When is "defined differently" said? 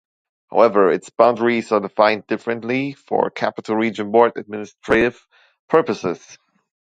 1.79-2.93